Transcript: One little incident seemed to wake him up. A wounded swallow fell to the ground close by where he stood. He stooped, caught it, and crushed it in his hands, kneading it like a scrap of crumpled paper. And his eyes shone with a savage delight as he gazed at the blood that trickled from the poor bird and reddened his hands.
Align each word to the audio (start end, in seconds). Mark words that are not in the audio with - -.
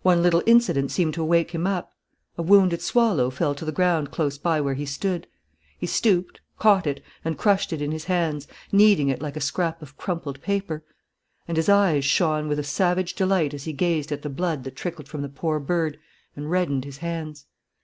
One 0.00 0.22
little 0.22 0.42
incident 0.46 0.90
seemed 0.90 1.12
to 1.12 1.22
wake 1.22 1.50
him 1.50 1.66
up. 1.66 1.92
A 2.38 2.42
wounded 2.42 2.80
swallow 2.80 3.28
fell 3.28 3.54
to 3.56 3.66
the 3.66 3.70
ground 3.70 4.10
close 4.10 4.38
by 4.38 4.62
where 4.62 4.72
he 4.72 4.86
stood. 4.86 5.26
He 5.78 5.86
stooped, 5.86 6.40
caught 6.58 6.86
it, 6.86 7.02
and 7.22 7.36
crushed 7.36 7.70
it 7.70 7.82
in 7.82 7.92
his 7.92 8.04
hands, 8.04 8.48
kneading 8.72 9.10
it 9.10 9.20
like 9.20 9.36
a 9.36 9.42
scrap 9.42 9.82
of 9.82 9.98
crumpled 9.98 10.40
paper. 10.40 10.82
And 11.46 11.58
his 11.58 11.68
eyes 11.68 12.06
shone 12.06 12.48
with 12.48 12.60
a 12.60 12.64
savage 12.64 13.14
delight 13.14 13.52
as 13.52 13.64
he 13.64 13.74
gazed 13.74 14.10
at 14.10 14.22
the 14.22 14.30
blood 14.30 14.64
that 14.64 14.74
trickled 14.76 15.06
from 15.06 15.20
the 15.20 15.28
poor 15.28 15.60
bird 15.60 15.98
and 16.34 16.50
reddened 16.50 16.86
his 16.86 16.96
hands. 17.04 17.44